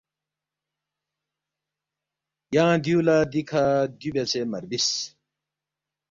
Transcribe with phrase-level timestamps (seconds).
[2.55, 3.63] ینگ دیُو لہ دِکھہ
[3.99, 4.87] دیُو بیاسے مہ ربِس